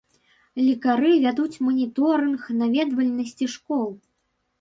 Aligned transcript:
Лекары 0.67 1.09
вядуць 1.25 1.61
маніторынг 1.65 2.47
наведвальнасці 2.61 3.49
школ. 3.57 3.85